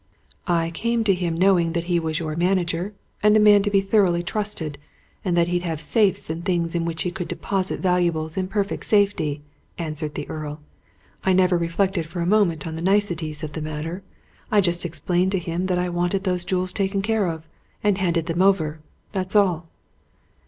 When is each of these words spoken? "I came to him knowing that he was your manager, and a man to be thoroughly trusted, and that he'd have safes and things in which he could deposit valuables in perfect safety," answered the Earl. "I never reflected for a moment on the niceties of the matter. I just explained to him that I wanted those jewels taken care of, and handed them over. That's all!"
"I 0.47 0.71
came 0.71 1.03
to 1.03 1.13
him 1.13 1.37
knowing 1.37 1.73
that 1.73 1.83
he 1.83 1.99
was 1.99 2.17
your 2.17 2.35
manager, 2.35 2.95
and 3.21 3.37
a 3.37 3.39
man 3.39 3.61
to 3.61 3.69
be 3.69 3.81
thoroughly 3.81 4.23
trusted, 4.23 4.79
and 5.23 5.37
that 5.37 5.47
he'd 5.49 5.61
have 5.61 5.79
safes 5.79 6.27
and 6.27 6.43
things 6.43 6.73
in 6.73 6.85
which 6.85 7.03
he 7.03 7.11
could 7.11 7.27
deposit 7.27 7.81
valuables 7.81 8.35
in 8.35 8.47
perfect 8.47 8.87
safety," 8.87 9.43
answered 9.77 10.15
the 10.15 10.27
Earl. 10.27 10.59
"I 11.23 11.33
never 11.33 11.55
reflected 11.55 12.07
for 12.07 12.19
a 12.19 12.25
moment 12.25 12.65
on 12.65 12.73
the 12.75 12.81
niceties 12.81 13.43
of 13.43 13.51
the 13.51 13.61
matter. 13.61 14.01
I 14.49 14.59
just 14.59 14.85
explained 14.85 15.33
to 15.33 15.37
him 15.37 15.67
that 15.67 15.77
I 15.77 15.87
wanted 15.87 16.23
those 16.23 16.45
jewels 16.45 16.73
taken 16.73 17.03
care 17.03 17.27
of, 17.27 17.47
and 17.83 17.99
handed 17.99 18.25
them 18.25 18.41
over. 18.41 18.79
That's 19.11 19.35
all!" 19.35 19.67